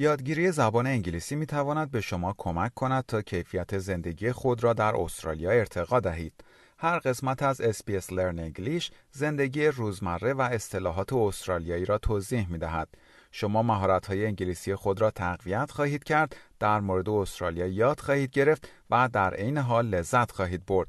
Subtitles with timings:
[0.00, 4.96] یادگیری زبان انگلیسی می تواند به شما کمک کند تا کیفیت زندگی خود را در
[4.96, 6.44] استرالیا ارتقا دهید.
[6.78, 12.88] هر قسمت از SBS Learn English زندگی روزمره و اصطلاحات استرالیایی را توضیح می دهد.
[13.32, 18.68] شما مهارت های انگلیسی خود را تقویت خواهید کرد، در مورد استرالیا یاد خواهید گرفت
[18.90, 20.88] و در عین حال لذت خواهید برد.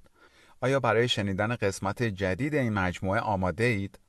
[0.62, 4.00] آیا برای شنیدن قسمت جدید این مجموعه آماده اید؟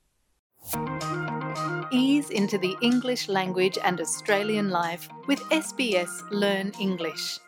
[1.94, 7.38] Ease into the English language and Australian life with SBS Learn English.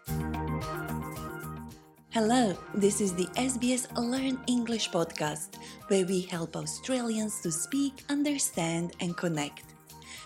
[2.10, 5.56] Hello, this is the SBS Learn English podcast,
[5.88, 9.64] where we help Australians to speak, understand, and connect.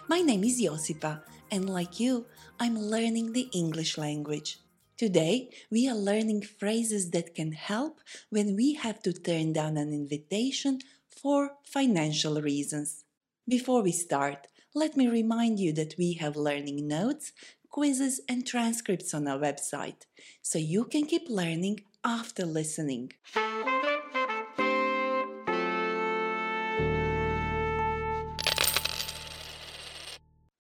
[0.09, 2.27] My name is Josipa, and like you,
[2.59, 4.59] I'm learning the English language.
[4.97, 8.01] Today, we are learning phrases that can help
[8.31, 13.05] when we have to turn down an invitation for financial reasons.
[13.49, 17.33] Before we start, let me remind you that we have learning notes,
[17.71, 20.03] quizzes, and transcripts on our website,
[20.43, 23.13] so you can keep learning after listening.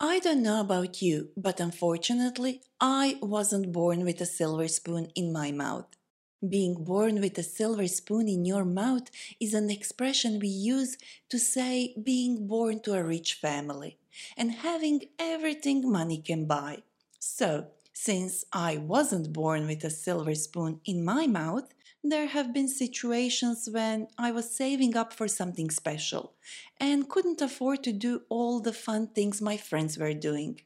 [0.01, 5.31] I don't know about you, but unfortunately, I wasn't born with a silver spoon in
[5.31, 5.98] my mouth.
[6.47, 10.97] Being born with a silver spoon in your mouth is an expression we use
[11.31, 13.99] to say being born to a rich family
[14.37, 16.85] and having everything money can buy.
[17.19, 22.69] So, since I wasn't born with a silver spoon in my mouth, there have been
[22.69, 26.35] situations when I was saving up for something special
[26.79, 30.61] and couldn't afford to do all the fun things my friends were doing.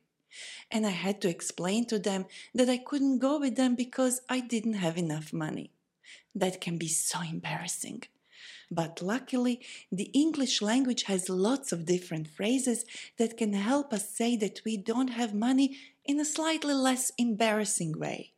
[0.70, 4.41] And I had to explain to them that I couldn't go with them because I
[4.41, 5.72] didn't have enough money.
[6.34, 8.05] That can be so embarrassing.
[8.70, 12.84] But luckily, the English language has lots of different phrases
[13.19, 17.98] that can help us say that we don't have money in a slightly less embarrassing
[17.98, 18.33] way.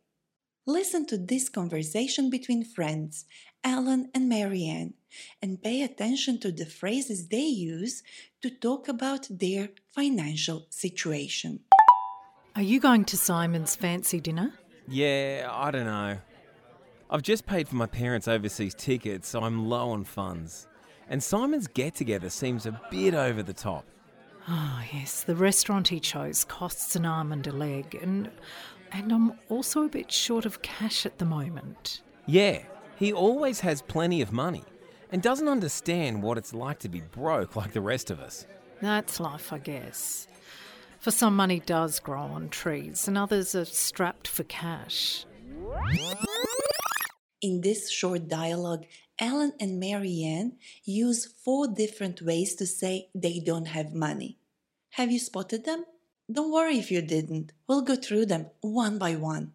[0.67, 3.25] Listen to this conversation between friends,
[3.63, 4.95] Alan and Marianne,
[5.41, 8.03] and pay attention to the phrases they use
[8.41, 11.61] to talk about their financial situation.
[12.55, 14.53] Are you going to Simon's fancy dinner?
[14.87, 16.17] Yeah, I don't know.
[17.09, 20.65] I've just paid for my parents' overseas tickets, so I'm low on funds.
[21.09, 23.83] And Simon's get together seems a bit over the top.
[24.47, 28.31] Oh, yes, the restaurant he chose costs an arm and a leg, and,
[28.93, 32.03] and I'm also a bit short of cash at the moment.
[32.25, 32.59] Yeah,
[32.95, 34.63] he always has plenty of money
[35.11, 38.47] and doesn't understand what it's like to be broke like the rest of us.
[38.81, 40.27] That's life, I guess.
[41.05, 45.23] For some, money does grow on trees, and others are strapped for cash.
[47.43, 48.85] In this short dialogue,
[49.19, 54.39] Alan and Marianne use four different ways to say they don't have money.
[54.93, 55.85] Have you spotted them?
[56.31, 57.51] Don't worry if you didn't.
[57.67, 59.53] We'll go through them one by one.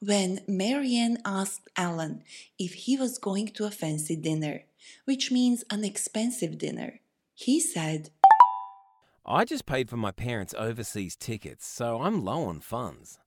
[0.00, 2.24] When Marianne asked Alan
[2.58, 4.62] if he was going to a fancy dinner,
[5.04, 7.00] which means an expensive dinner,
[7.34, 8.08] he said,
[9.24, 13.18] I just paid for my parents' overseas tickets, so I'm low on funds.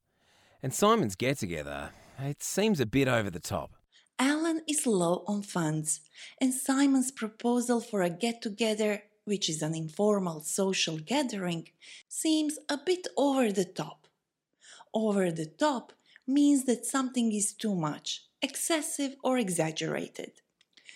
[0.61, 3.72] And Simon's get together, it seems a bit over the top.
[4.19, 6.01] Alan is low on funds,
[6.41, 11.69] and Simon's proposal for a get together, which is an informal social gathering,
[12.09, 14.07] seems a bit over the top.
[14.94, 15.94] Over the top
[16.28, 20.41] means that something is too much, excessive, or exaggerated.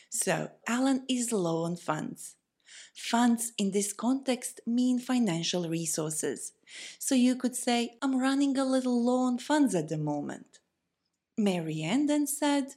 [0.10, 2.36] So, Alan is low on funds.
[3.02, 6.52] Funds in this context mean financial resources.
[7.00, 10.60] So you could say, I'm running a little low on funds at the moment.
[11.38, 12.76] Marianne then said,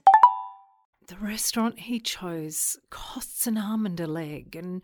[1.09, 4.81] The restaurant he chose costs an arm and a leg, and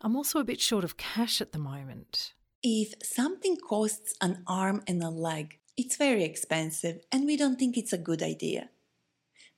[0.00, 2.32] I'm also a bit short of cash at the moment.
[2.62, 7.76] If something costs an arm and a leg, it's very expensive and we don't think
[7.76, 8.70] it's a good idea.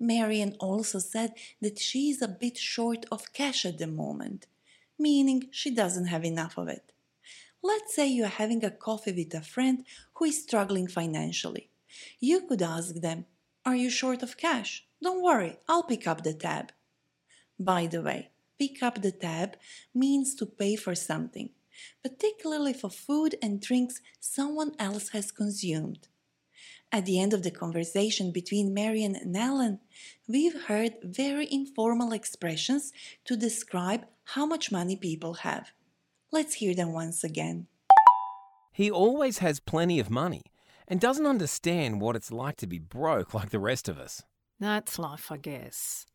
[0.00, 4.46] Marian also said that she is a bit short of cash at the moment,
[4.98, 6.92] meaning she doesn't have enough of it.
[7.62, 9.84] Let's say you are having a coffee with a friend
[10.14, 11.70] who is struggling financially.
[12.20, 13.26] You could ask them,
[13.64, 14.86] Are you short of cash?
[15.02, 16.72] Don't worry, I'll pick up the tab.
[17.58, 19.56] By the way, pick up the tab
[19.94, 21.50] means to pay for something,
[22.02, 26.08] particularly for food and drinks someone else has consumed.
[26.96, 29.80] At the end of the conversation between Marian and Alan,
[30.26, 32.90] we've heard very informal expressions
[33.26, 35.72] to describe how much money people have.
[36.32, 37.66] Let's hear them once again.
[38.72, 40.40] He always has plenty of money
[40.88, 44.22] and doesn't understand what it's like to be broke like the rest of us.
[44.58, 46.06] That's life, I guess.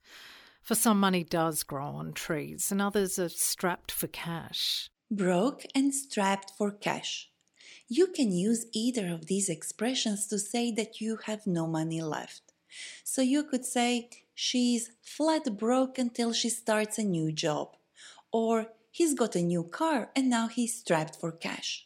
[0.63, 4.89] For some, money does grow on trees, and others are strapped for cash.
[5.11, 7.30] Broke and strapped for cash.
[7.93, 12.53] You can use either of these expressions to say that you have no money left.
[13.03, 17.75] So you could say, she's flat broke until she starts a new job,
[18.31, 21.85] or he's got a new car and now he's strapped for cash.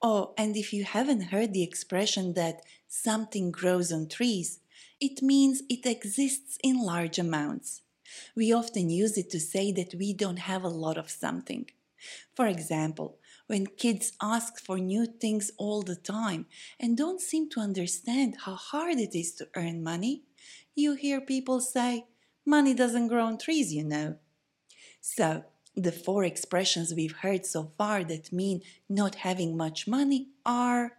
[0.00, 4.60] Oh, and if you haven't heard the expression that something grows on trees,
[4.98, 7.82] it means it exists in large amounts.
[8.34, 11.66] We often use it to say that we don't have a lot of something.
[12.34, 16.46] For example, when kids ask for new things all the time
[16.78, 20.22] and don't seem to understand how hard it is to earn money,
[20.74, 22.06] you hear people say,
[22.46, 24.16] Money doesn't grow on trees, you know.
[25.02, 25.44] So,
[25.76, 30.92] the four expressions we've heard so far that mean not having much money are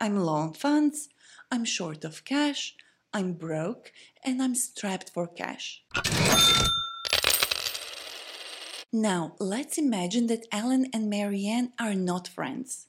[0.00, 1.08] I'm low on funds,
[1.50, 2.74] I'm short of cash,
[3.14, 3.92] I'm broke,
[4.24, 5.84] and I'm strapped for cash.
[8.96, 12.86] Now, let's imagine that Alan and Marianne are not friends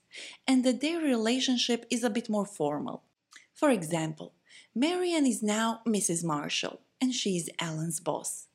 [0.48, 3.04] and that their relationship is a bit more formal.
[3.54, 4.32] For example,
[4.74, 6.24] Marianne is now Mrs.
[6.24, 8.48] Marshall and she is Alan's boss.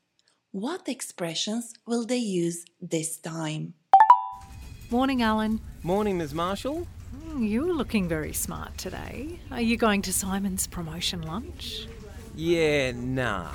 [0.53, 3.75] What expressions will they use this time?
[4.91, 5.61] Morning, Alan.
[5.83, 6.33] Morning, Ms.
[6.33, 6.87] Marshall.
[7.15, 9.39] Mm, You're looking very smart today.
[9.51, 11.87] Are you going to Simon's promotion lunch?
[12.35, 13.51] Yeah, nah.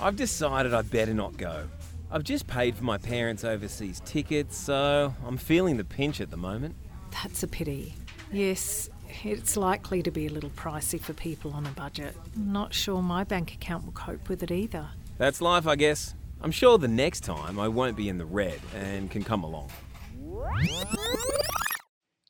[0.00, 1.68] I've decided I'd better not go.
[2.12, 6.36] I've just paid for my parents' overseas tickets, so I'm feeling the pinch at the
[6.36, 6.74] moment.
[7.12, 7.94] That's a pity.
[8.32, 8.90] Yes,
[9.22, 12.16] it's likely to be a little pricey for people on a budget.
[12.36, 14.88] Not sure my bank account will cope with it either.
[15.18, 16.16] That's life, I guess.
[16.40, 19.70] I'm sure the next time I won't be in the red and can come along.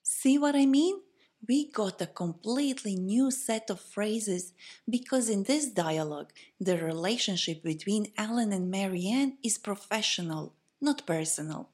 [0.03, 1.01] See what I mean?
[1.47, 4.53] We got a completely new set of phrases
[4.89, 11.71] because in this dialogue, the relationship between Alan and Marianne is professional, not personal.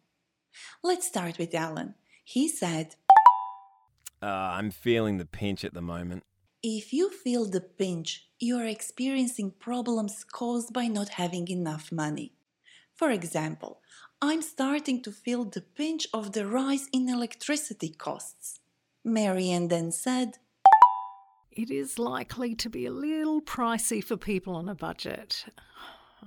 [0.82, 1.94] Let's start with Alan.
[2.24, 2.94] He said,
[4.22, 6.22] Uh, I'm feeling the pinch at the moment.
[6.62, 12.32] If you feel the pinch, you are experiencing problems caused by not having enough money.
[12.94, 13.80] For example,
[14.22, 18.55] I'm starting to feel the pinch of the rise in electricity costs.
[19.06, 20.38] Marianne then said,
[21.52, 25.44] It is likely to be a little pricey for people on a budget.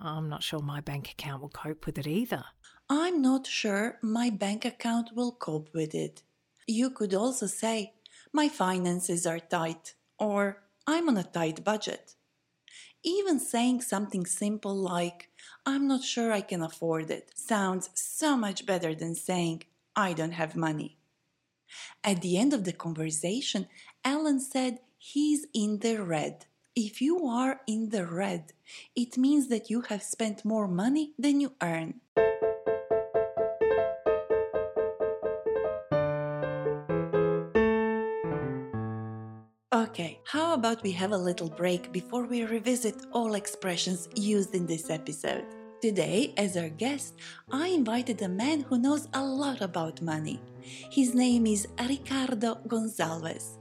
[0.01, 2.45] I'm not sure my bank account will cope with it either.
[2.89, 6.23] I'm not sure my bank account will cope with it.
[6.67, 7.95] You could also say,
[8.31, 12.15] My finances are tight, or I'm on a tight budget.
[13.03, 15.29] Even saying something simple like,
[15.65, 19.63] I'm not sure I can afford it, sounds so much better than saying,
[19.97, 20.98] I don't have money.
[22.03, 23.67] At the end of the conversation,
[24.03, 26.45] Alan said he's in the red.
[26.75, 28.53] If you are in the red,
[28.95, 32.01] it means that you have spent more money than you earn.
[39.71, 44.65] Okay, how about we have a little break before we revisit all expressions used in
[44.65, 45.45] this episode?
[45.81, 47.13] Today, as our guest,
[47.49, 50.41] I invited a man who knows a lot about money.
[50.91, 53.57] His name is Ricardo Gonçalves.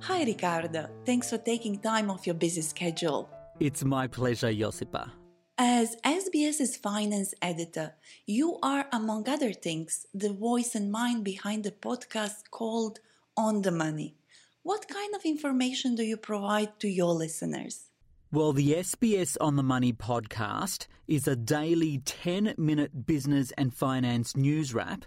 [0.00, 0.88] Hi, Ricardo.
[1.04, 3.28] Thanks for taking time off your busy schedule.
[3.60, 5.10] It's my pleasure, Josipa.
[5.58, 7.92] As SBS's finance editor,
[8.24, 13.00] you are, among other things, the voice and mind behind the podcast called
[13.36, 14.14] On the Money.
[14.62, 17.87] What kind of information do you provide to your listeners?
[18.30, 24.36] Well, the SBS On the Money podcast is a daily 10 minute business and finance
[24.36, 25.06] news wrap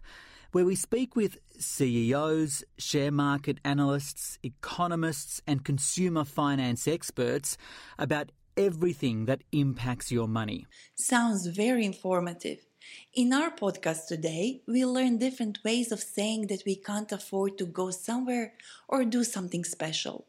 [0.54, 7.58] where we speak with CEOs, share market analysts, economists, and consumer finance experts
[8.00, 10.66] about everything that impacts your money.
[10.96, 12.66] Sounds very informative.
[13.14, 17.68] In our podcast today, we learn different ways of saying that we can't afford to
[17.68, 18.54] go somewhere
[18.88, 20.26] or do something special.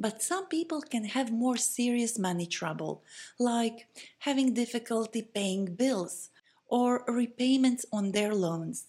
[0.00, 3.02] But some people can have more serious money trouble,
[3.38, 3.86] like
[4.20, 6.30] having difficulty paying bills
[6.68, 8.86] or repayments on their loans.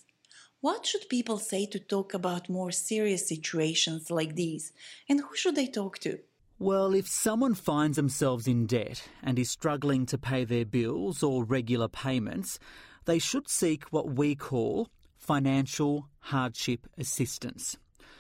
[0.62, 4.72] What should people say to talk about more serious situations like these,
[5.10, 6.20] and who should they talk to?
[6.60, 11.44] Well, if someone finds themselves in debt and is struggling to pay their bills or
[11.44, 12.58] regular payments,
[13.04, 14.88] they should seek what we call
[15.18, 17.76] financial hardship assistance.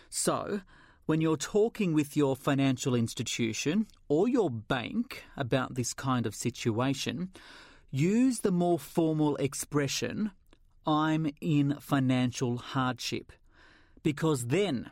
[0.10, 0.62] So,
[1.12, 7.30] when you're talking with your financial institution or your bank about this kind of situation,
[7.89, 10.32] use the more formal expression,
[10.88, 13.34] I'm in financial hardship,
[14.03, 14.89] because then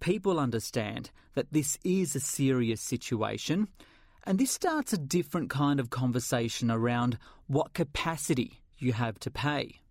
[0.00, 3.68] people understand that this is a serious situation
[4.24, 9.81] and this starts a different kind of conversation around what capacity you have to pay.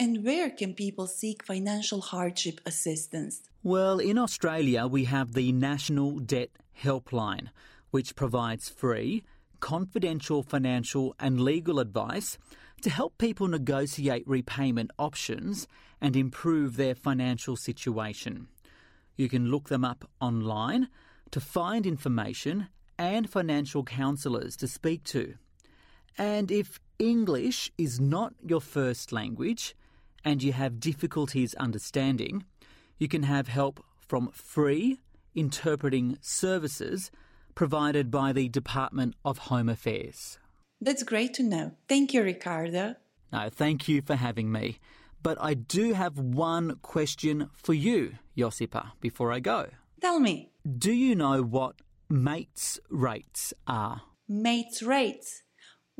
[0.00, 3.42] And where can people seek financial hardship assistance?
[3.62, 6.48] Well, in Australia, we have the National Debt
[6.82, 7.48] Helpline,
[7.90, 9.24] which provides free,
[9.60, 12.38] confidential financial and legal advice
[12.80, 15.68] to help people negotiate repayment options
[16.00, 18.48] and improve their financial situation.
[19.18, 20.88] You can look them up online
[21.30, 25.34] to find information and financial counsellors to speak to.
[26.16, 29.74] And if English is not your first language
[30.24, 32.44] and you have difficulties understanding,
[32.98, 35.00] you can have help from free
[35.34, 37.10] interpreting services
[37.54, 40.38] provided by the Department of Home Affairs.
[40.80, 41.72] That's great to know.
[41.88, 42.96] Thank you, Ricardo.
[43.32, 44.78] No, thank you for having me.
[45.22, 49.68] But I do have one question for you, Josipa, before I go.
[50.00, 51.76] Tell me, Do you know what
[52.08, 54.02] mates rates are?
[54.28, 55.42] mates rates.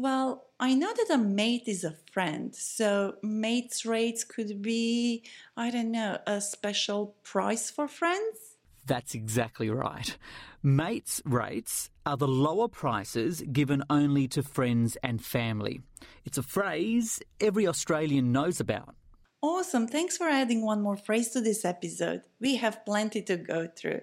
[0.00, 5.24] Well, I know that a mate is a friend, so mates rates could be,
[5.58, 8.56] I don't know, a special price for friends?
[8.86, 10.16] That's exactly right.
[10.62, 15.82] Mates rates are the lower prices given only to friends and family.
[16.24, 18.94] It's a phrase every Australian knows about.
[19.42, 22.22] Awesome, thanks for adding one more phrase to this episode.
[22.40, 24.00] We have plenty to go through.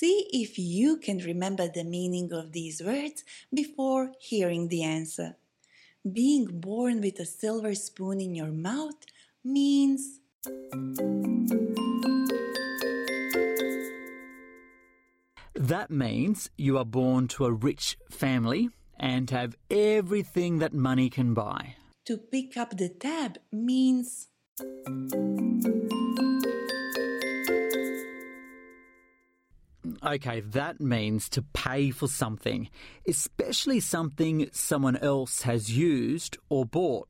[0.00, 5.38] See if you can remember the meaning of these words before hearing the answer.
[6.12, 9.00] Being born with a silver spoon in your mouth
[9.42, 10.20] means
[15.56, 21.34] That means you are born to a rich family and have everything that money can
[21.34, 21.74] buy.
[22.06, 24.28] to pick up the tab means
[30.04, 32.68] Okay, that means to pay for something,
[33.06, 37.08] especially something someone else has used or bought.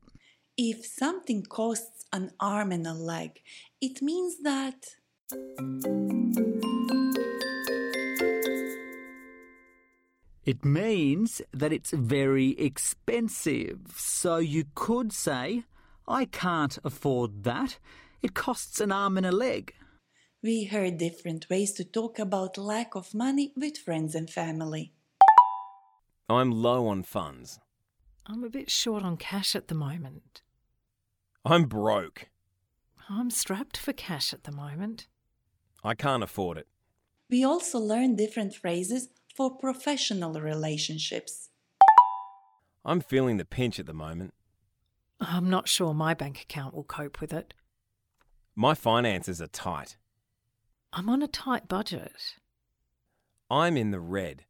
[0.57, 3.39] if something costs an arm and a leg,
[3.79, 4.75] it means that
[10.43, 13.79] It means that it's very expensive.
[13.95, 15.63] So you could say,
[16.07, 17.77] I can't afford that.
[18.21, 19.75] It costs an arm and a leg.
[20.41, 24.93] We heard different ways to talk about lack of money with friends and family.
[26.29, 27.59] I'm low on funds.
[28.25, 30.41] I'm a bit short on cash at the moment.
[31.43, 32.29] I'm broke.
[33.09, 35.07] I'm strapped for cash at the moment.
[35.83, 36.67] I can't afford it.
[37.29, 41.49] We also learned different phrases for professional relationships.
[42.85, 44.33] I'm feeling the pinch at the moment.
[45.19, 47.53] I'm not sure my bank account will cope with it.
[48.55, 49.97] My finances are tight.
[50.91, 52.35] I'm on a tight budget.
[53.49, 54.45] I'm in the red.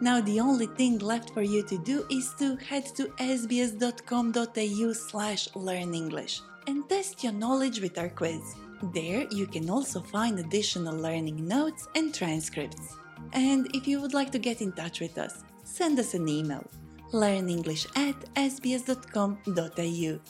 [0.00, 5.48] Now the only thing left for you to do is to head to sbs.com.au slash
[5.48, 8.54] learnenglish and test your knowledge with our quiz.
[8.92, 12.96] There you can also find additional learning notes and transcripts.
[13.32, 16.64] And if you would like to get in touch with us, send us an email
[17.12, 20.20] learnenglish at sbs.com.au.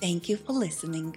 [0.00, 1.16] Thank you for listening.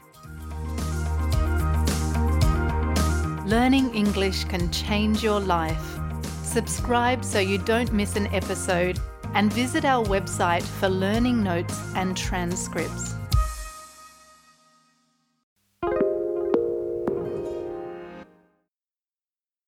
[3.51, 5.99] Learning English can change your life.
[6.41, 8.97] Subscribe so you don't miss an episode
[9.33, 13.13] and visit our website for learning notes and transcripts.